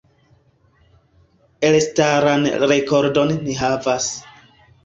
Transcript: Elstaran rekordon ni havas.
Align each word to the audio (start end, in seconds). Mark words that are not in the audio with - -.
Elstaran 1.69 2.49
rekordon 2.73 3.37
ni 3.47 3.59
havas. 3.63 4.13